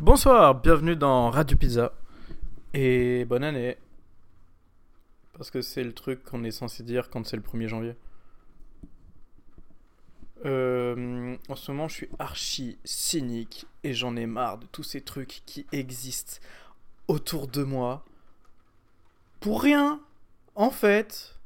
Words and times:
Bonsoir, 0.00 0.54
bienvenue 0.54 0.94
dans 0.94 1.28
Radio 1.28 1.56
Pizza. 1.56 1.92
Et 2.72 3.24
bonne 3.24 3.42
année. 3.42 3.76
Parce 5.32 5.50
que 5.50 5.60
c'est 5.60 5.82
le 5.82 5.92
truc 5.92 6.22
qu'on 6.22 6.44
est 6.44 6.52
censé 6.52 6.84
dire 6.84 7.10
quand 7.10 7.26
c'est 7.26 7.34
le 7.34 7.42
1er 7.42 7.66
janvier. 7.66 7.96
Euh, 10.44 11.36
en 11.48 11.56
ce 11.56 11.72
moment, 11.72 11.88
je 11.88 11.94
suis 11.94 12.08
archi 12.20 12.78
cynique 12.84 13.66
et 13.82 13.92
j'en 13.92 14.14
ai 14.14 14.26
marre 14.26 14.58
de 14.58 14.66
tous 14.66 14.84
ces 14.84 15.00
trucs 15.00 15.42
qui 15.46 15.66
existent 15.72 16.36
autour 17.08 17.48
de 17.48 17.64
moi. 17.64 18.04
Pour 19.40 19.60
rien, 19.64 20.00
en 20.54 20.70
fait. 20.70 21.40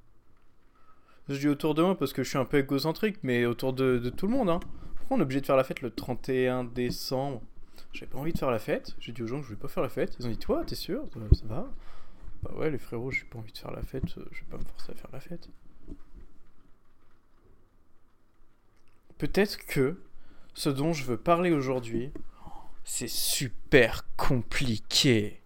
Je 1.30 1.37
dis 1.37 1.48
autour 1.48 1.75
de 1.75 1.82
moi 1.82 1.98
parce 1.98 2.12
que 2.12 2.23
je 2.23 2.29
suis 2.29 2.39
un 2.39 2.45
peu 2.45 2.59
égocentrique, 2.59 3.16
mais 3.23 3.46
autour 3.46 3.73
de, 3.73 4.11
tout 4.14 4.27
le 4.27 4.32
monde. 4.34 4.50
Hein. 4.50 4.61
Pourquoi 4.96 5.16
on 5.16 5.21
est 5.21 5.23
obligé 5.23 5.41
de 5.41 5.46
faire 5.46 5.57
la 5.57 5.64
fête 5.64 5.80
le 5.80 5.91
31 5.91 6.64
décembre? 6.64 7.41
J'avais 7.93 8.06
pas 8.06 8.18
envie 8.18 8.32
de 8.32 8.38
faire 8.38 8.50
la 8.50 8.59
fête. 8.59 8.95
J'ai 8.98 9.12
dit 9.12 9.22
aux 9.22 9.27
gens 9.27 9.36
que 9.36 9.43
je 9.43 9.48
voulais 9.48 9.61
pas 9.61 9.68
faire 9.68 9.82
la 9.82 9.88
fête. 9.88 10.16
Ils 10.19 10.27
ont 10.27 10.30
dit 10.30 10.38
Toi, 10.38 10.64
t'es 10.64 10.74
sûr? 10.74 11.05
Ça 11.32 11.46
va? 11.46 11.69
Bah 12.42 12.52
ouais, 12.56 12.70
les 12.70 12.78
frérots, 12.78 13.10
j'ai 13.10 13.24
pas 13.24 13.38
envie 13.38 13.52
de 13.52 13.59
faire 13.59 13.70
la 13.70 13.82
fête. 13.82 14.05
Je 14.09 14.20
vais 14.20 14.46
pas 14.51 14.56
me 14.56 14.65
forcer 14.65 14.92
à 14.92 14.95
faire 14.95 15.10
la 15.12 15.20
fête. 15.20 15.48
Peut-être 19.18 19.65
que 19.66 20.01
ce 20.55 20.68
dont 20.68 20.92
je 20.92 21.05
veux 21.05 21.16
parler 21.16 21.52
aujourd'hui, 21.52 22.12
c'est 22.84 23.09
super 23.09 24.04
compliqué. 24.16 25.40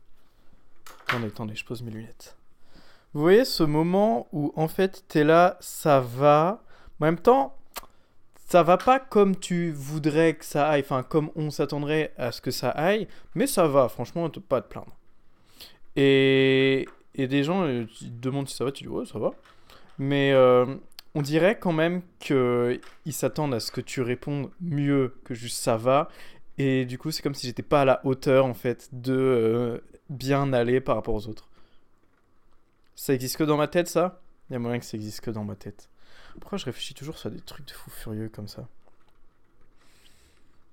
Attendez, 1.07 1.27
attendez, 1.27 1.55
je 1.55 1.65
pose 1.65 1.83
mes 1.83 1.91
lunettes. 1.91 2.37
Vous 3.13 3.21
voyez 3.21 3.45
ce 3.45 3.63
moment 3.63 4.29
où 4.33 4.53
en 4.57 4.69
fait 4.69 5.05
t'es 5.09 5.25
là, 5.25 5.57
ça 5.61 6.01
va. 6.01 6.63
En 7.01 7.05
même 7.05 7.19
temps, 7.19 7.57
ça 8.47 8.63
va 8.63 8.79
pas 8.79 9.01
comme 9.01 9.37
tu 9.37 9.73
voudrais 9.73 10.35
que 10.35 10.45
ça 10.45 10.69
aille, 10.69 10.83
enfin 10.83 11.03
comme 11.03 11.31
on 11.35 11.51
s'attendrait 11.51 12.13
à 12.17 12.31
ce 12.31 12.41
que 12.41 12.53
ça 12.53 12.71
aille, 12.71 13.09
mais 13.35 13.47
ça 13.47 13.67
va, 13.67 13.89
franchement, 13.89 14.31
pas 14.31 14.63
te 14.63 14.69
plaindre. 14.69 14.97
Et, 15.97 16.87
et 17.17 17.27
des 17.27 17.43
gens 17.43 17.67
euh, 17.67 17.87
te 17.87 18.05
demandent 18.05 18.49
si 18.49 18.57
ça 18.57 18.65
va, 18.65 18.71
tu 18.73 18.85
dis 18.85 18.89
ouais, 18.89 19.05
ça 19.05 19.19
va. 19.19 19.33
Mais 19.99 20.33
euh, 20.33 20.77
on 21.15 21.23
dirait 21.23 21.59
quand 21.59 21.73
même 21.73 22.03
qu'ils 22.21 22.81
s'attendent 23.11 23.55
à 23.55 23.61
ce 23.61 23.73
que 23.73 23.81
tu 23.81 24.01
répondes 24.01 24.51
mieux 24.61 25.17
que 25.25 25.35
juste 25.35 25.59
ça 25.59 25.77
va. 25.77 26.09
Et 26.59 26.85
du 26.85 26.99
coup, 26.99 27.11
c'est 27.11 27.23
comme 27.23 27.35
si 27.35 27.47
j'étais 27.47 27.63
pas 27.63 27.83
à 27.83 27.85
la 27.85 28.01
hauteur 28.07 28.47
en 28.47 28.55
fait 28.55 28.89
de 28.93 29.13
euh, 29.13 29.79
bien 30.09 30.53
aller 30.53 30.81
par 30.81 30.95
rapport 30.97 31.15
aux 31.15 31.27
autres. 31.29 31.49
Ça 32.95 33.13
existe 33.13 33.37
que 33.39 33.45
dans 33.45 33.57
ma 33.57 33.67
tête, 33.67 33.89
ça? 33.89 34.21
Il 34.49 34.53
y 34.53 34.57
a 34.57 34.59
moyen 34.61 34.79
que 34.79 34.85
ça 34.85 34.97
existe 34.97 35.21
que 35.21 35.31
dans 35.31 35.45
ma 35.45 35.57
tête. 35.57 35.89
Pourquoi 36.41 36.59
je 36.59 36.65
réfléchis 36.65 36.95
toujours 36.95 37.19
sur 37.19 37.31
des 37.31 37.41
trucs 37.41 37.67
de 37.67 37.73
fou 37.73 37.91
furieux 37.91 38.29
comme 38.29 38.49
ça 38.49 38.67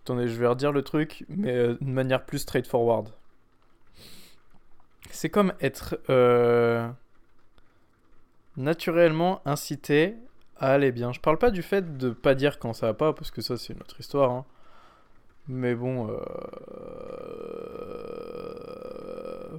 Attendez, 0.04 0.28
je 0.28 0.40
vais 0.40 0.48
redire 0.48 0.72
le 0.72 0.82
truc, 0.82 1.26
mais 1.30 1.56
euh, 1.56 1.78
d'une 1.80 1.94
manière 1.94 2.26
plus 2.26 2.40
straightforward. 2.40 3.10
C'est 5.12 5.30
comme 5.30 5.54
être 5.62 6.00
euh, 6.10 6.90
naturellement 8.58 9.42
incité 9.46 10.16
à 10.58 10.72
aller 10.74 10.92
bien. 10.92 11.14
Je 11.14 11.20
parle 11.20 11.38
pas 11.38 11.52
du 11.52 11.62
fait 11.62 11.98
de 11.98 12.10
pas 12.10 12.36
dire 12.36 12.60
quand 12.60 12.74
ça 12.74 12.88
va 12.88 12.94
pas, 12.94 13.14
parce 13.14 13.32
que 13.32 13.42
ça 13.42 13.58
c'est 13.58 13.74
une 13.74 13.82
autre 13.82 14.00
histoire. 14.00 14.32
hein. 14.32 14.46
Mais 15.48 15.76
bon, 15.76 16.10
euh, 16.10 16.18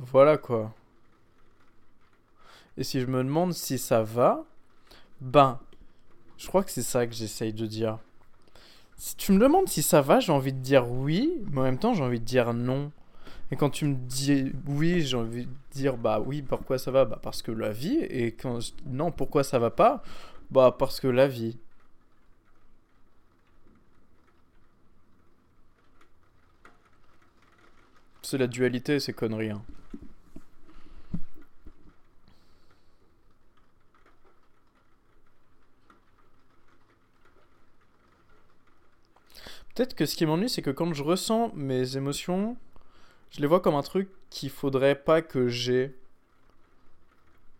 voilà 0.00 0.38
quoi. 0.38 0.72
Et 2.76 2.84
si 2.84 3.00
je 3.00 3.06
me 3.06 3.22
demande 3.22 3.52
si 3.52 3.78
ça 3.78 4.02
va, 4.02 4.44
ben, 5.20 5.60
je 6.38 6.46
crois 6.48 6.64
que 6.64 6.70
c'est 6.70 6.82
ça 6.82 7.06
que 7.06 7.14
j'essaye 7.14 7.52
de 7.52 7.66
dire. 7.66 7.98
Si 8.96 9.16
tu 9.16 9.32
me 9.32 9.38
demandes 9.38 9.68
si 9.68 9.82
ça 9.82 10.00
va, 10.00 10.20
j'ai 10.20 10.32
envie 10.32 10.52
de 10.52 10.58
dire 10.60 10.90
oui, 10.90 11.32
mais 11.50 11.60
en 11.60 11.64
même 11.64 11.78
temps 11.78 11.94
j'ai 11.94 12.02
envie 12.04 12.20
de 12.20 12.24
dire 12.24 12.54
non. 12.54 12.92
Et 13.52 13.56
quand 13.56 13.70
tu 13.70 13.86
me 13.86 13.94
dis 13.94 14.52
oui, 14.68 15.02
j'ai 15.02 15.16
envie 15.16 15.46
de 15.46 15.50
dire 15.72 15.96
bah 15.98 16.20
oui, 16.24 16.42
pourquoi 16.42 16.78
ça 16.78 16.90
va? 16.92 17.04
Bah 17.06 17.20
parce 17.22 17.42
que 17.42 17.52
la 17.52 17.70
vie. 17.72 17.98
Et 18.10 18.32
quand 18.32 18.60
je- 18.60 18.72
non, 18.86 19.12
pourquoi 19.12 19.44
ça 19.44 19.58
va 19.58 19.70
pas? 19.70 20.02
Bah 20.50 20.74
parce 20.78 21.00
que 21.00 21.08
la 21.08 21.28
vie. 21.28 21.58
C'est 28.22 28.38
la 28.38 28.48
dualité, 28.48 28.98
c'est 28.98 29.12
conneries. 29.12 29.50
hein. 29.50 29.62
Peut-être 39.74 39.94
que 39.94 40.06
ce 40.06 40.14
qui 40.16 40.24
m'ennuie, 40.24 40.48
c'est 40.48 40.62
que 40.62 40.70
quand 40.70 40.92
je 40.94 41.02
ressens 41.02 41.52
mes 41.54 41.96
émotions, 41.96 42.56
je 43.30 43.40
les 43.40 43.46
vois 43.48 43.60
comme 43.60 43.74
un 43.74 43.82
truc 43.82 44.08
qu'il 44.30 44.50
faudrait 44.50 44.94
pas 44.94 45.20
que 45.20 45.48
j'ai. 45.48 45.96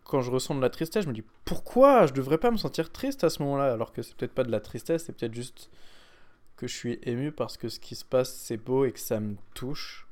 Quand 0.05 0.21
je 0.21 0.31
ressens 0.31 0.55
de 0.55 0.61
la 0.61 0.69
tristesse, 0.69 1.03
je 1.03 1.09
me 1.09 1.13
dis 1.13 1.23
pourquoi 1.43 2.07
je 2.07 2.13
devrais 2.13 2.37
pas 2.37 2.51
me 2.51 2.57
sentir 2.57 2.91
triste 2.91 3.23
à 3.23 3.29
ce 3.29 3.41
moment-là 3.43 3.73
alors 3.73 3.91
que 3.91 4.01
c'est 4.01 4.15
peut-être 4.15 4.33
pas 4.33 4.43
de 4.43 4.51
la 4.51 4.61
tristesse, 4.61 5.05
c'est 5.05 5.13
peut-être 5.13 5.33
juste 5.33 5.69
que 6.57 6.67
je 6.67 6.73
suis 6.73 6.99
ému 7.03 7.31
parce 7.31 7.57
que 7.57 7.67
ce 7.69 7.79
qui 7.79 7.95
se 7.95 8.05
passe 8.05 8.33
c'est 8.33 8.57
beau 8.57 8.85
et 8.85 8.91
que 8.91 8.99
ça 8.99 9.19
me 9.19 9.35
touche. 9.53 10.07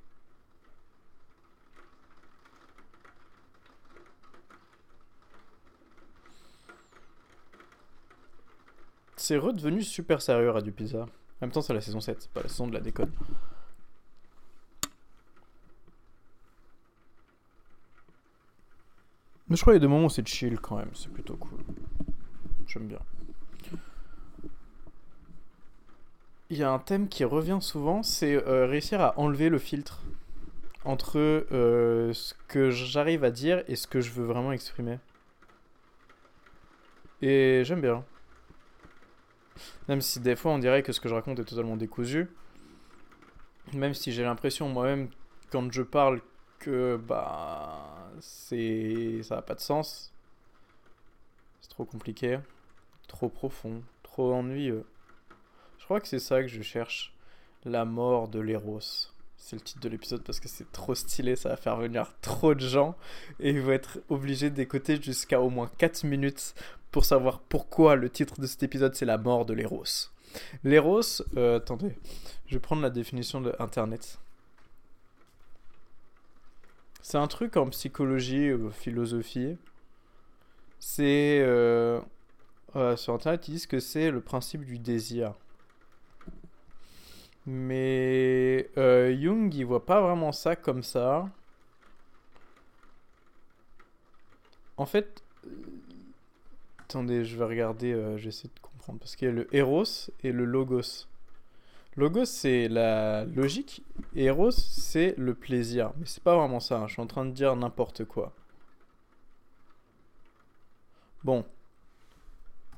C'est 9.15 9.37
redevenu 9.37 9.83
super 9.83 10.21
sérieux 10.21 10.49
Radio 10.49 10.73
Pizza. 10.73 11.05
En 11.43 11.45
même 11.45 11.51
temps, 11.51 11.61
c'est 11.61 11.73
la 11.73 11.81
saison 11.81 11.99
7, 11.99 12.21
c'est 12.21 12.31
pas 12.31 12.41
la 12.41 12.47
saison 12.47 12.67
de 12.67 12.73
la 12.73 12.79
déconne. 12.79 13.11
Mais 19.49 19.57
je 19.57 19.61
crois 19.61 19.73
qu'il 19.73 19.81
y 19.81 19.83
a 19.83 19.85
des 19.85 19.91
moments 19.91 20.05
où 20.05 20.09
c'est 20.09 20.25
chill 20.25 20.57
quand 20.61 20.77
même, 20.77 20.91
c'est 20.93 21.11
plutôt 21.11 21.35
cool. 21.35 21.59
J'aime 22.65 22.87
bien. 22.87 22.99
Il 26.49 26.57
y 26.57 26.63
a 26.63 26.71
un 26.71 26.79
thème 26.79 27.09
qui 27.09 27.25
revient 27.25 27.59
souvent, 27.59 28.03
c'est 28.03 28.35
euh, 28.47 28.65
réussir 28.65 29.01
à 29.01 29.19
enlever 29.19 29.49
le 29.49 29.59
filtre 29.59 30.01
entre 30.85 31.19
euh, 31.19 32.13
ce 32.13 32.35
que 32.47 32.71
j'arrive 32.71 33.25
à 33.25 33.31
dire 33.31 33.65
et 33.67 33.75
ce 33.75 33.87
que 33.87 33.99
je 33.99 34.11
veux 34.11 34.23
vraiment 34.23 34.53
exprimer. 34.53 34.97
Et 37.21 37.63
j'aime 37.65 37.81
bien. 37.81 38.05
Même 39.87 40.01
si 40.01 40.19
des 40.19 40.35
fois 40.35 40.51
on 40.51 40.59
dirait 40.59 40.83
que 40.83 40.91
ce 40.91 40.99
que 40.99 41.09
je 41.09 41.13
raconte 41.13 41.39
est 41.39 41.45
totalement 41.45 41.77
décousu. 41.77 42.29
Même 43.73 43.93
si 43.93 44.11
j'ai 44.11 44.23
l'impression 44.23 44.69
moi-même 44.69 45.09
quand 45.51 45.71
je 45.71 45.81
parle 45.81 46.21
que 46.59 46.97
bah 46.97 48.11
c'est 48.19 49.21
ça 49.23 49.35
n'a 49.35 49.41
pas 49.41 49.55
de 49.55 49.59
sens. 49.59 50.13
C'est 51.61 51.69
trop 51.69 51.85
compliqué, 51.85 52.39
trop 53.07 53.29
profond, 53.29 53.83
trop 54.01 54.33
ennuyeux. 54.33 54.85
Je 55.79 55.85
crois 55.85 55.99
que 55.99 56.07
c'est 56.07 56.19
ça 56.19 56.41
que 56.41 56.47
je 56.47 56.61
cherche. 56.61 57.13
La 57.65 57.85
mort 57.85 58.27
de 58.27 58.39
l'Eros. 58.39 59.11
C'est 59.37 59.57
le 59.57 59.61
titre 59.61 59.81
de 59.81 59.89
l'épisode 59.89 60.23
parce 60.23 60.39
que 60.39 60.47
c'est 60.47 60.71
trop 60.71 60.95
stylé, 60.95 61.35
ça 61.35 61.49
va 61.49 61.57
faire 61.57 61.75
venir 61.75 62.13
trop 62.21 62.55
de 62.55 62.65
gens 62.65 62.95
et 63.41 63.49
ils 63.49 63.59
vont 63.59 63.73
être 63.73 63.99
obligés 64.07 64.49
d'écouter 64.49 65.01
jusqu'à 65.01 65.41
au 65.41 65.49
moins 65.49 65.69
4 65.77 66.05
minutes 66.05 66.55
pour 66.93 67.03
savoir 67.05 67.41
pourquoi 67.41 67.95
le 67.97 68.09
titre 68.09 68.39
de 68.39 68.47
cet 68.47 68.63
épisode 68.63 68.95
c'est 68.95 69.05
la 69.05 69.17
mort 69.17 69.45
de 69.45 69.53
l'Eros. 69.53 70.11
L'Eros, 70.63 71.21
euh, 71.35 71.57
attendez, 71.57 71.97
je 72.47 72.53
vais 72.55 72.59
prendre 72.61 72.81
la 72.81 72.89
définition 72.89 73.41
de 73.41 73.53
Internet. 73.59 74.19
C'est 77.01 77.17
un 77.17 77.27
truc 77.27 77.57
en 77.57 77.67
psychologie 77.69 78.53
ou 78.53 78.71
philosophie. 78.71 79.57
C'est. 80.79 81.41
euh, 81.41 81.99
euh, 82.75 82.95
sur 82.95 83.13
Internet, 83.13 83.47
ils 83.47 83.51
disent 83.53 83.67
que 83.67 83.79
c'est 83.79 84.11
le 84.11 84.21
principe 84.21 84.63
du 84.63 84.79
désir. 84.79 85.33
Mais 87.45 88.69
euh, 88.77 89.15
Jung, 89.19 89.53
il 89.53 89.65
voit 89.65 89.85
pas 89.85 90.01
vraiment 90.01 90.31
ça 90.31 90.55
comme 90.55 90.83
ça. 90.83 91.27
En 94.77 94.85
fait. 94.85 95.23
Attendez, 96.93 97.25
je 97.25 97.35
vais 97.37 97.45
regarder, 97.45 97.91
euh, 97.91 98.17
j'essaie 98.19 98.49
de 98.49 98.59
comprendre. 98.61 98.99
Parce 98.99 99.15
qu'il 99.15 99.27
y 99.27 99.31
a 99.31 99.33
le 99.33 99.47
Eros 99.55 100.11
et 100.23 100.31
le 100.31 100.45
Logos. 100.45 101.07
Logos, 101.95 102.25
c'est 102.25 102.67
la 102.67 103.25
logique. 103.25 103.83
Eros, 104.15 104.51
c'est 104.51 105.15
le 105.17 105.33
plaisir. 105.33 105.91
Mais 105.97 106.05
c'est 106.05 106.21
pas 106.23 106.35
vraiment 106.37 106.59
ça. 106.59 106.77
hein, 106.81 106.87
Je 106.87 106.93
suis 106.93 107.01
en 107.01 107.07
train 107.07 107.25
de 107.25 107.31
dire 107.31 107.55
n'importe 107.55 108.05
quoi. 108.05 108.33
Bon. 111.23 111.45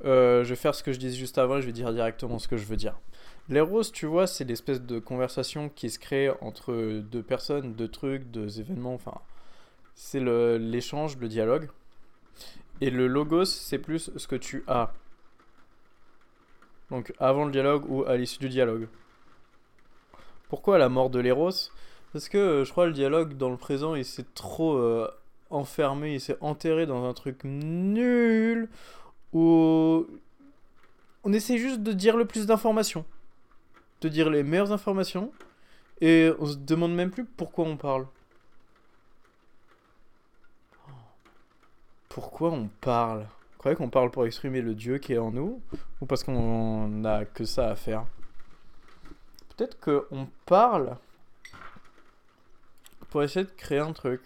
Euh, 0.03 0.43
je 0.43 0.49
vais 0.49 0.55
faire 0.55 0.75
ce 0.75 0.83
que 0.83 0.91
je 0.91 0.99
disais 0.99 1.15
juste 1.17 1.37
avant 1.37 1.57
et 1.57 1.61
je 1.61 1.65
vais 1.67 1.71
dire 1.73 1.91
directement 1.93 2.37
ce 2.37 2.47
que 2.47 2.57
je 2.57 2.65
veux 2.65 2.75
dire. 2.75 2.97
L'Eros, 3.49 3.83
tu 3.93 4.05
vois, 4.05 4.27
c'est 4.27 4.43
l'espèce 4.43 4.81
de 4.81 4.99
conversation 4.99 5.69
qui 5.69 5.89
se 5.89 5.99
crée 5.99 6.29
entre 6.41 6.73
deux 7.01 7.23
personnes, 7.23 7.73
deux 7.73 7.87
trucs, 7.87 8.29
deux 8.31 8.59
événements. 8.59 8.93
Enfin, 8.93 9.19
c'est 9.95 10.19
le- 10.19 10.57
l'échange, 10.57 11.17
le 11.17 11.27
dialogue. 11.29 11.69
Et 12.81 12.89
le 12.89 13.07
logos, 13.07 13.45
c'est 13.45 13.79
plus 13.79 14.11
ce 14.15 14.27
que 14.27 14.35
tu 14.35 14.63
as. 14.67 14.93
Donc 16.91 17.13
avant 17.19 17.45
le 17.45 17.51
dialogue 17.51 17.89
ou 17.89 18.03
à 18.05 18.15
l'issue 18.17 18.39
du 18.39 18.49
dialogue. 18.49 18.87
Pourquoi 20.49 20.77
la 20.77 20.89
mort 20.89 21.09
de 21.09 21.19
l'Eros? 21.19 21.71
Parce 22.13 22.29
que 22.29 22.37
euh, 22.37 22.63
je 22.65 22.71
crois 22.71 22.85
le 22.85 22.93
dialogue 22.93 23.35
dans 23.35 23.49
le 23.49 23.57
présent, 23.57 23.95
il 23.95 24.05
s'est 24.05 24.25
trop 24.35 24.77
euh, 24.77 25.09
enfermé, 25.49 26.13
il 26.13 26.21
s'est 26.21 26.37
enterré 26.41 26.85
dans 26.85 27.03
un 27.03 27.13
truc 27.13 27.43
nul 27.43 28.69
où 29.33 30.07
on 31.23 31.33
essaie 31.33 31.57
juste 31.57 31.81
de 31.81 31.91
dire 31.91 32.15
le 32.15 32.25
plus 32.25 32.45
d'informations, 32.45 33.03
de 34.01 34.07
dire 34.07 34.29
les 34.29 34.43
meilleures 34.43 34.71
informations, 34.71 35.31
et 35.99 36.31
on 36.39 36.45
se 36.45 36.55
demande 36.55 36.93
même 36.93 37.09
plus 37.09 37.25
pourquoi 37.25 37.65
on 37.65 37.77
parle. 37.77 38.05
Pourquoi 42.15 42.53
on 42.53 42.69
parle? 42.79 43.23
Vous 43.23 43.57
croyez 43.57 43.75
qu'on 43.75 43.89
parle 43.89 44.09
pour 44.09 44.25
exprimer 44.25 44.61
le 44.61 44.73
Dieu 44.73 44.99
qui 44.99 45.11
est 45.11 45.17
en 45.17 45.31
nous 45.31 45.61
Ou 45.99 46.05
parce 46.05 46.23
qu'on 46.23 46.87
n'a 46.87 47.25
que 47.25 47.43
ça 47.43 47.67
à 47.67 47.75
faire? 47.75 48.05
Peut-être 49.49 49.77
qu'on 49.81 50.29
parle 50.45 50.95
pour 53.09 53.21
essayer 53.21 53.43
de 53.43 53.51
créer 53.51 53.79
un 53.79 53.91
truc. 53.91 54.21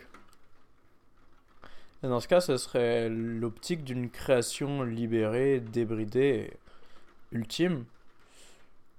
Et 2.04 2.08
dans 2.08 2.20
ce 2.20 2.28
cas, 2.28 2.42
ce 2.42 2.58
serait 2.58 3.10
l'optique 3.10 3.84
d'une 3.84 4.12
création 4.12 4.84
libérée, 4.84 5.60
débridée, 5.60 6.54
ultime. 7.32 7.86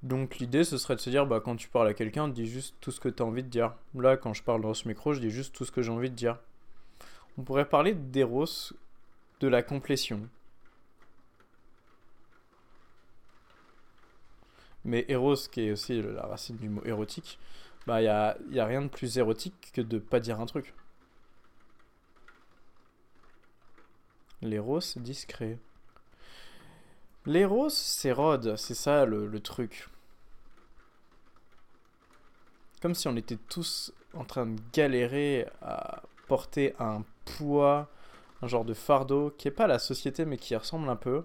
Donc 0.03 0.39
l'idée, 0.39 0.65
ce 0.65 0.79
serait 0.79 0.97
de 0.97 1.01
se 1.01 1.11
dire, 1.11 1.27
bah, 1.27 1.39
quand 1.39 1.55
tu 1.55 1.69
parles 1.69 1.87
à 1.87 1.95
quelqu'un, 1.95 2.27
dis 2.27 2.47
juste 2.47 2.75
tout 2.81 2.91
ce 2.91 2.99
que 2.99 3.09
tu 3.09 3.23
as 3.23 3.27
envie 3.27 3.45
de 3.45 3.49
dire. 3.49 3.73
Là, 3.95 4.17
quand 4.17 4.35
je 4.35 4.43
parle 4.43 4.63
dans 4.63 4.75
ce 4.75 4.89
micro, 4.89 5.13
je 5.13 5.21
dis 5.21 5.31
juste 5.31 5.55
tout 5.55 5.65
ce 5.65 5.71
que 5.71 5.81
j'ai 5.81 5.93
envie 5.93 6.11
de 6.11 6.17
dire. 6.17 6.39
On 7.41 7.43
pourrait 7.43 7.71
parler 7.71 7.95
d'Eros, 7.95 8.75
de 9.41 9.49
la 9.49 9.63
complétion. 9.63 10.29
Mais 14.85 15.07
Eros, 15.09 15.49
qui 15.51 15.63
est 15.63 15.73
aussi 15.73 16.03
la 16.03 16.27
racine 16.27 16.59
du 16.59 16.69
mot 16.69 16.85
érotique, 16.85 17.39
bah, 17.87 18.03
il 18.03 18.05
n'y 18.05 18.11
a, 18.11 18.37
y 18.51 18.61
a 18.61 18.67
rien 18.67 18.83
de 18.83 18.89
plus 18.89 19.17
érotique 19.17 19.71
que 19.73 19.81
de 19.81 19.99
pas 19.99 20.21
dire 20.21 20.39
un 20.39 20.45
truc. 20.45 20.75
L'éros 24.43 24.81
discret. 24.97 25.59
L'éros, 27.25 27.71
c'est 27.71 28.13
Rod, 28.13 28.57
c'est 28.57 28.75
ça 28.75 29.07
le 29.07 29.41
truc. 29.41 29.89
Comme 32.83 32.95
si 32.95 33.09
on 33.09 33.17
était 33.17 33.39
tous 33.49 33.95
en 34.13 34.27
train 34.27 34.45
de 34.45 34.61
galérer 34.75 35.49
à 35.63 36.03
porter 36.29 36.75
un 36.79 37.03
poids, 37.39 37.89
un 38.43 38.47
genre 38.47 38.65
de 38.65 38.75
fardeau 38.75 39.33
qui 39.37 39.49
est 39.49 39.53
pas 39.53 39.67
la 39.67 39.79
société 39.79 40.25
mais 40.25 40.37
qui 40.37 40.57
ressemble 40.57 40.89
un 40.89 40.97
peu. 40.97 41.25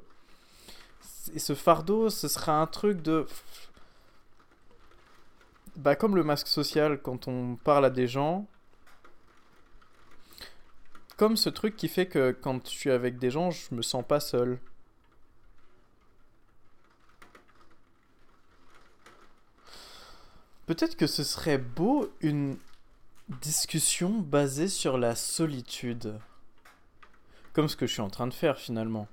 Et 1.33 1.39
ce 1.39 1.55
fardeau, 1.55 2.09
ce 2.09 2.27
sera 2.27 2.61
un 2.61 2.67
truc 2.67 3.01
de 3.01 3.25
bah, 5.75 5.95
comme 5.95 6.15
le 6.15 6.23
masque 6.23 6.47
social, 6.47 7.01
quand 7.01 7.27
on 7.27 7.57
parle 7.57 7.85
à 7.85 7.89
des 7.89 8.07
gens, 8.07 8.47
comme 11.17 11.37
ce 11.37 11.49
truc 11.49 11.75
qui 11.75 11.87
fait 11.87 12.07
que 12.07 12.31
quand 12.31 12.65
je 12.67 12.71
suis 12.71 12.91
avec 12.91 13.17
des 13.17 13.31
gens, 13.31 13.51
je 13.51 13.73
me 13.73 13.81
sens 13.81 14.03
pas 14.05 14.19
seul. 14.19 14.59
Peut-être 20.65 20.97
que 20.97 21.07
ce 21.07 21.23
serait 21.23 21.59
beau 21.59 22.09
une 22.21 22.57
discussion 23.29 24.19
basée 24.19 24.67
sur 24.67 24.97
la 24.97 25.15
solitude. 25.15 26.19
Comme 27.53 27.67
ce 27.69 27.75
que 27.75 27.87
je 27.87 27.93
suis 27.93 28.01
en 28.01 28.09
train 28.09 28.27
de 28.27 28.33
faire 28.33 28.59
finalement. 28.59 29.07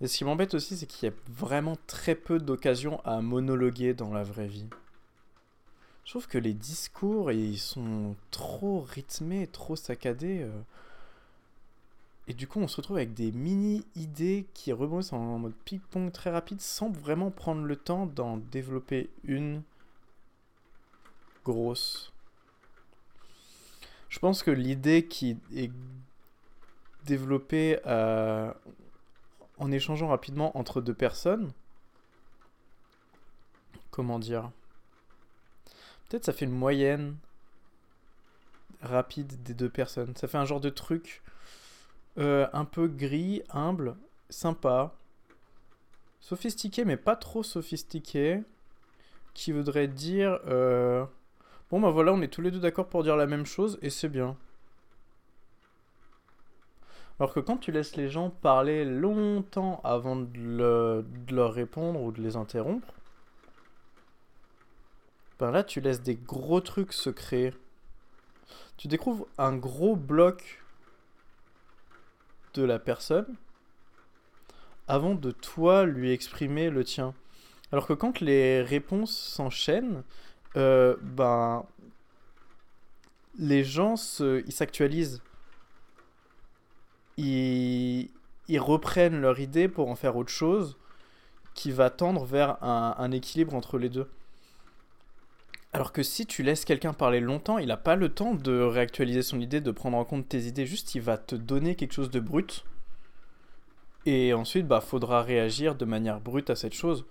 Et 0.00 0.06
ce 0.06 0.18
qui 0.18 0.24
m'embête 0.24 0.54
aussi, 0.54 0.76
c'est 0.76 0.86
qu'il 0.86 1.08
y 1.08 1.12
a 1.12 1.14
vraiment 1.28 1.76
très 1.86 2.14
peu 2.14 2.38
d'occasions 2.38 3.00
à 3.04 3.20
monologuer 3.20 3.94
dans 3.94 4.12
la 4.12 4.22
vraie 4.22 4.48
vie. 4.48 4.68
Je 6.04 6.10
trouve 6.10 6.28
que 6.28 6.38
les 6.38 6.52
discours, 6.52 7.32
ils 7.32 7.58
sont 7.58 8.14
trop 8.30 8.80
rythmés, 8.80 9.46
trop 9.46 9.76
saccadés. 9.76 10.42
Euh. 10.42 10.60
Et 12.26 12.34
du 12.34 12.46
coup, 12.46 12.60
on 12.60 12.68
se 12.68 12.76
retrouve 12.76 12.96
avec 12.98 13.14
des 13.14 13.32
mini-idées 13.32 14.46
qui 14.54 14.72
rebondissent 14.72 15.12
en 15.12 15.38
mode 15.38 15.54
ping-pong 15.64 16.12
très 16.12 16.30
rapide 16.30 16.60
sans 16.60 16.90
vraiment 16.90 17.30
prendre 17.30 17.62
le 17.62 17.76
temps 17.76 18.06
d'en 18.06 18.36
développer 18.36 19.10
une 19.24 19.62
grosse. 21.44 22.12
Je 24.08 24.18
pense 24.18 24.42
que 24.42 24.50
l'idée 24.50 25.06
qui 25.06 25.36
est 25.54 25.72
développée 27.04 27.80
euh, 27.86 28.52
en 29.58 29.70
échangeant 29.70 30.08
rapidement 30.08 30.56
entre 30.56 30.80
deux 30.80 30.94
personnes, 30.94 31.52
comment 33.90 34.18
dire 34.18 34.50
Peut-être 36.08 36.24
ça 36.24 36.32
fait 36.32 36.44
une 36.44 36.52
moyenne 36.52 37.16
rapide 38.82 39.42
des 39.42 39.54
deux 39.54 39.70
personnes. 39.70 40.14
Ça 40.16 40.28
fait 40.28 40.38
un 40.38 40.44
genre 40.44 40.60
de 40.60 40.70
truc 40.70 41.22
euh, 42.18 42.46
un 42.52 42.64
peu 42.64 42.86
gris, 42.86 43.42
humble, 43.50 43.96
sympa, 44.30 44.94
sophistiqué 46.20 46.84
mais 46.84 46.96
pas 46.96 47.16
trop 47.16 47.42
sophistiqué, 47.42 48.42
qui 49.32 49.52
voudrait 49.52 49.88
dire 49.88 50.38
euh, 50.46 51.04
bon 51.70 51.80
bah 51.80 51.90
voilà 51.90 52.12
on 52.12 52.22
est 52.22 52.28
tous 52.28 52.40
les 52.40 52.50
deux 52.50 52.60
d'accord 52.60 52.88
pour 52.88 53.02
dire 53.02 53.16
la 53.16 53.26
même 53.26 53.46
chose 53.46 53.78
et 53.82 53.90
c'est 53.90 54.08
bien. 54.08 54.36
Alors 57.20 57.32
que 57.32 57.40
quand 57.40 57.58
tu 57.58 57.70
laisses 57.70 57.94
les 57.96 58.08
gens 58.08 58.30
parler 58.30 58.84
longtemps 58.84 59.80
avant 59.84 60.16
de, 60.16 61.04
leur 61.30 61.54
répondre 61.54 62.02
ou 62.02 62.10
de 62.10 62.20
les 62.20 62.36
interrompre, 62.36 62.92
ben 65.38 65.52
là 65.52 65.62
tu 65.62 65.80
laisses 65.80 66.02
des 66.02 66.16
gros 66.16 66.60
trucs 66.60 66.92
se 66.92 67.10
créer. 67.10 67.54
Tu 68.76 68.88
découvres 68.88 69.26
un 69.38 69.56
gros 69.56 69.94
bloc 69.94 70.64
de 72.54 72.64
la 72.64 72.80
personne 72.80 73.36
avant 74.88 75.14
de 75.14 75.30
toi 75.30 75.84
lui 75.84 76.10
exprimer 76.10 76.68
le 76.68 76.84
tien. 76.84 77.14
Alors 77.72 77.86
que 77.86 77.92
quand 77.92 78.20
les 78.20 78.60
réponses 78.60 79.16
s'enchaînent, 79.16 80.02
euh, 80.56 80.96
ben 81.02 81.64
les 83.38 83.64
gens 83.64 83.96
s'actualisent 83.96 85.20
ils, 87.16 88.10
reprennent 88.58 89.20
leur 89.20 89.40
idée 89.40 89.68
pour 89.68 89.88
en 89.88 89.94
faire 89.94 90.16
autre 90.16 90.30
chose 90.30 90.76
qui 91.54 91.70
va 91.70 91.90
tendre 91.90 92.24
vers 92.24 92.62
un, 92.62 93.10
équilibre 93.12 93.54
entre 93.54 93.78
les 93.78 93.88
deux. 93.88 94.10
Alors 95.72 95.92
que 95.92 96.02
si 96.02 96.26
tu 96.26 96.42
laisses 96.42 96.64
quelqu'un 96.64 96.92
parler 96.92 97.20
longtemps, 97.20 97.58
il 97.58 97.68
n'a 97.68 97.76
pas 97.76 97.96
le 97.96 98.08
temps 98.08 98.34
de 98.34 98.60
réactualiser 98.60 99.22
son 99.22 99.40
idée, 99.40 99.60
de 99.60 99.70
prendre 99.70 99.96
en 99.96 100.04
compte 100.04 100.28
tes 100.28 100.42
idées, 100.46 100.66
juste 100.66 100.94
il 100.94 101.02
va 101.02 101.18
te 101.18 101.34
donner 101.34 101.74
quelque 101.74 101.92
chose 101.92 102.10
de 102.10 102.20
brut. 102.20 102.64
Et 104.06 104.34
ensuite, 104.34 104.66
bah, 104.66 104.80
faudra 104.80 105.22
réagir 105.22 105.74
de 105.74 105.84
manière 105.84 106.20
brute 106.20 106.50
à 106.50 106.56
cette 106.56 106.74
chose. 106.74 107.06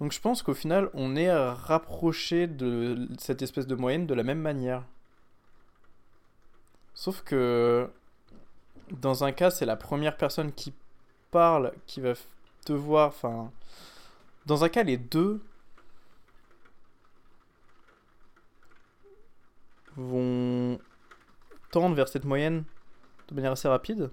Donc 0.00 0.12
je 0.12 0.20
pense 0.20 0.42
qu'au 0.42 0.54
final, 0.54 0.90
on 0.94 1.16
est 1.16 1.32
rapproché 1.32 2.46
de 2.46 3.08
cette 3.18 3.42
espèce 3.42 3.66
de 3.66 3.74
moyenne 3.74 4.06
de 4.06 4.14
la 4.14 4.22
même 4.22 4.40
manière. 4.40 4.84
Sauf 6.94 7.22
que 7.22 7.90
dans 8.90 9.24
un 9.24 9.32
cas, 9.32 9.50
c'est 9.50 9.66
la 9.66 9.76
première 9.76 10.16
personne 10.16 10.52
qui 10.52 10.72
parle 11.30 11.72
qui 11.86 12.00
va 12.00 12.14
devoir. 12.66 13.08
Enfin. 13.08 13.50
Dans 14.46 14.64
un 14.64 14.68
cas, 14.68 14.84
les 14.84 14.96
deux 14.96 15.42
vont 19.96 20.78
tendre 21.70 21.94
vers 21.96 22.08
cette 22.08 22.24
moyenne 22.24 22.64
de 23.28 23.34
manière 23.34 23.52
assez 23.52 23.68
rapide. 23.68 24.10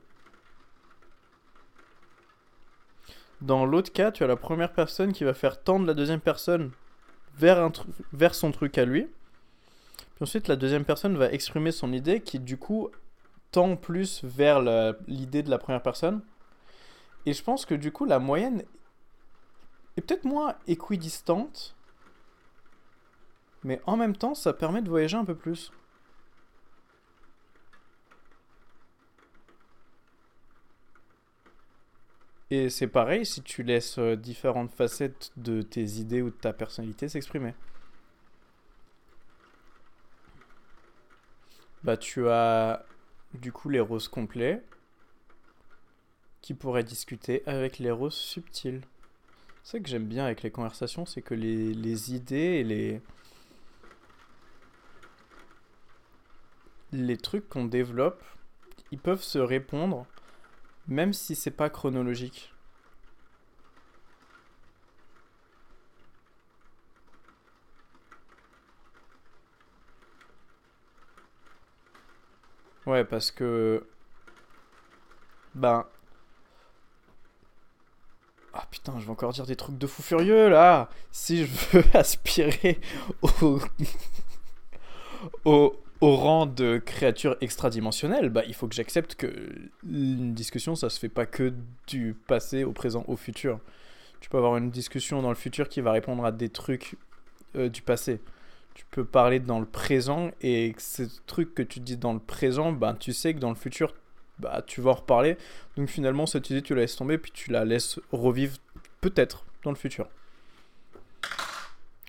Dans 3.43 3.65
l'autre 3.65 3.91
cas, 3.91 4.13
tu 4.13 4.23
as 4.23 4.27
la 4.27 4.37
première 4.37 4.71
personne 4.71 5.11
qui 5.11 5.25
va 5.25 5.33
faire 5.33 5.61
tendre 5.61 5.85
la 5.85 5.93
deuxième 5.93 6.21
personne 6.21 6.71
vers, 7.35 7.71
son 8.31 8.51
truc 8.53 8.77
à 8.77 8.85
lui. 8.85 9.03
Puis 9.03 10.21
ensuite, 10.21 10.47
la 10.47 10.55
deuxième 10.55 10.85
personne 10.85 11.17
va 11.17 11.29
exprimer 11.29 11.73
son 11.73 11.91
idée 11.91 12.21
qui, 12.21 12.39
du 12.39 12.57
coup, 12.57 12.89
tend 13.51 13.75
plus 13.75 14.23
vers 14.23 14.61
l'idée 15.07 15.43
de 15.43 15.49
la 15.49 15.57
première 15.57 15.81
personne. 15.81 16.21
Et 17.25 17.33
je 17.33 17.43
pense 17.43 17.65
que 17.65 17.75
du 17.75 17.91
coup, 17.91 18.05
la 18.05 18.17
moyenne 18.17 18.63
est 19.97 20.01
peut-être 20.01 20.23
moins 20.23 20.55
équidistante, 20.67 21.75
mais 23.65 23.81
en 23.85 23.97
même 23.97 24.15
temps, 24.15 24.35
ça 24.35 24.53
permet 24.53 24.81
de 24.81 24.89
voyager 24.89 25.17
un 25.17 25.25
peu 25.25 25.35
plus. 25.35 25.73
Et 32.53 32.69
c'est 32.69 32.85
pareil 32.87 33.25
si 33.25 33.41
tu 33.41 33.63
laisses 33.63 33.97
euh, 33.97 34.15
différentes 34.15 34.69
facettes 34.69 35.31
de 35.37 35.63
tes 35.63 35.83
idées 35.83 36.21
ou 36.21 36.29
de 36.29 36.35
ta 36.35 36.53
personnalité 36.53 37.09
s'exprimer. 37.09 37.55
Bah 41.83 41.97
tu 41.97 42.29
as 42.29 42.85
du 43.33 43.51
coup 43.51 43.69
les 43.69 43.79
roses 43.79 44.07
complets 44.07 44.61
qui 46.41 46.53
pourraient 46.53 46.83
discuter 46.83 47.41
avec 47.47 47.79
les 47.79 47.89
roses 47.89 48.13
subtiles. 48.13 48.81
C'est 49.63 49.81
que 49.81 49.89
j'aime 49.89 50.05
bien 50.05 50.25
avec 50.25 50.43
les 50.43 50.51
conversations, 50.51 51.07
c'est 51.07 51.23
que 51.23 51.33
les, 51.33 51.73
les 51.73 52.13
idées 52.13 52.35
et 52.35 52.63
les. 52.63 53.01
Les 56.91 57.17
trucs 57.17 57.49
qu'on 57.49 57.65
développe, 57.65 58.23
ils 58.91 58.99
peuvent 58.99 59.23
se 59.23 59.39
répondre, 59.39 60.05
même 60.87 61.13
si 61.13 61.35
c'est 61.35 61.51
pas 61.51 61.69
chronologique. 61.69 62.53
Ouais, 72.85 73.03
parce 73.05 73.31
que. 73.31 73.85
Ben. 75.55 75.85
Ah 78.53 78.67
putain, 78.69 78.93
je 78.99 79.05
vais 79.05 79.11
encore 79.11 79.33
dire 79.33 79.45
des 79.45 79.55
trucs 79.55 79.77
de 79.77 79.87
fou 79.87 80.03
furieux 80.03 80.47
là! 80.49 80.89
Si 81.11 81.45
je 81.47 81.51
veux 81.71 81.83
aspirer 81.95 82.79
au. 83.21 83.59
au, 85.45 85.82
au 86.03 86.15
rang 86.15 86.45
de 86.45 86.81
créature 86.83 87.37
extradimensionnelle, 87.39 88.29
bah 88.29 88.43
il 88.47 88.53
faut 88.53 88.67
que 88.67 88.75
j'accepte 88.75 89.15
que 89.15 89.31
une 89.89 90.33
discussion 90.33 90.75
ça 90.75 90.89
se 90.89 90.99
fait 90.99 91.09
pas 91.09 91.25
que 91.25 91.53
du 91.87 92.15
passé 92.27 92.63
au 92.63 92.73
présent 92.73 93.05
au 93.07 93.15
futur. 93.15 93.59
Tu 94.19 94.29
peux 94.29 94.37
avoir 94.37 94.57
une 94.57 94.69
discussion 94.69 95.21
dans 95.21 95.29
le 95.29 95.35
futur 95.35 95.69
qui 95.69 95.81
va 95.81 95.91
répondre 95.91 96.25
à 96.25 96.31
des 96.31 96.49
trucs 96.49 96.95
euh, 97.55 97.69
du 97.69 97.81
passé 97.81 98.19
tu 98.73 98.85
peux 98.89 99.05
parler 99.05 99.39
dans 99.39 99.59
le 99.59 99.65
présent 99.65 100.31
et 100.41 100.73
ce 100.77 101.03
truc 101.27 101.53
que 101.53 101.61
tu 101.61 101.79
dis 101.79 101.97
dans 101.97 102.13
le 102.13 102.19
présent, 102.19 102.71
bah, 102.71 102.95
tu 102.99 103.13
sais 103.13 103.33
que 103.33 103.39
dans 103.39 103.49
le 103.49 103.55
futur, 103.55 103.93
bah, 104.39 104.63
tu 104.65 104.81
vas 104.81 104.91
en 104.91 104.95
reparler. 104.95 105.37
Donc 105.77 105.89
finalement, 105.89 106.25
cette 106.25 106.49
idée, 106.49 106.61
tu 106.61 106.73
la 106.73 106.81
laisses 106.81 106.95
tomber, 106.95 107.17
puis 107.17 107.31
tu 107.31 107.51
la 107.51 107.65
laisses 107.65 107.99
revivre 108.11 108.57
peut-être 109.01 109.45
dans 109.63 109.69
le 109.69 109.75
futur. 109.75 110.07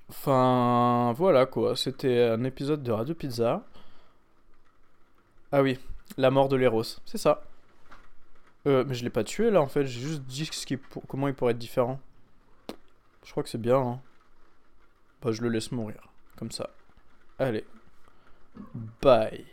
Enfin, 0.08 1.12
voilà 1.16 1.46
quoi. 1.46 1.76
C'était 1.76 2.22
un 2.22 2.44
épisode 2.44 2.82
de 2.82 2.92
Radio 2.92 3.14
Pizza. 3.14 3.64
Ah 5.56 5.62
oui, 5.62 5.78
la 6.16 6.32
mort 6.32 6.48
de 6.48 6.56
l'Eros, 6.56 6.98
c'est 7.04 7.16
ça. 7.16 7.44
Euh, 8.66 8.82
mais 8.88 8.94
je 8.94 9.04
l'ai 9.04 9.10
pas 9.10 9.22
tué 9.22 9.52
là 9.52 9.62
en 9.62 9.68
fait, 9.68 9.86
j'ai 9.86 10.00
juste 10.00 10.22
dit 10.22 10.46
ce 10.46 10.74
comment 11.06 11.28
il 11.28 11.34
pourrait 11.34 11.52
être 11.52 11.58
différent. 11.58 12.00
Je 13.22 13.30
crois 13.30 13.44
que 13.44 13.48
c'est 13.48 13.60
bien. 13.60 13.76
Hein. 13.76 14.00
Bah, 15.22 15.30
je 15.30 15.42
le 15.42 15.48
laisse 15.48 15.70
mourir. 15.70 16.08
Comme 16.36 16.50
ça. 16.50 16.70
Allez. 17.38 17.64
Bye. 19.00 19.44